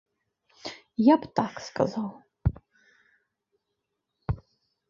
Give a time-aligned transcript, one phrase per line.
[1.07, 2.09] Я б так сказаў.